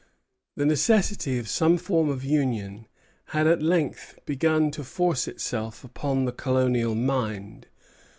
[0.55, 2.87] The necessity of some form of union
[3.25, 7.67] had at length begun to force itself upon the colonial mind.